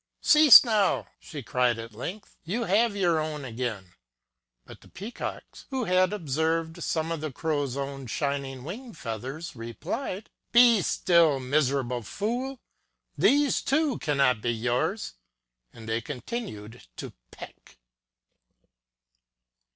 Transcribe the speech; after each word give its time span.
Cease 0.23 0.63
now! 0.63 1.05
she 1.19 1.43
cried 1.43 1.77
at 1.77 1.93
length; 1.93 2.35
you 2.43 2.63
have 2.63 2.95
your 2.95 3.19
own 3.19 3.45
again! 3.45 3.93
But 4.65 4.81
the 4.81 4.87
Peacocks, 4.87 5.67
who 5.69 5.83
had 5.83 6.11
observed 6.11 6.81
some 6.81 7.11
of 7.11 7.21
the 7.21 7.31
Crow's 7.31 7.77
own 7.77 8.07
shining 8.07 8.63
wing 8.63 8.93
feathers, 8.93 9.55
replied: 9.55 10.31
Be 10.51 10.81
still, 10.81 11.39
miser 11.39 11.81
able 11.81 12.01
fool! 12.01 12.59
these, 13.15 13.61
too, 13.61 13.99
cannot 13.99 14.41
be 14.41 14.49
yours! 14.49 15.13
And 15.71 15.87
they 15.87 16.01
continued 16.01 16.87
to 16.95 17.13
peck. 17.29 17.77